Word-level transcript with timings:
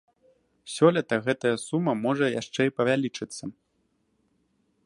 Сёлета 0.75 1.19
гэтая 1.27 1.51
сума 1.67 1.93
можа 2.05 2.25
яшчэ 2.41 2.61
і 2.71 2.75
павялічыцца. 2.81 3.43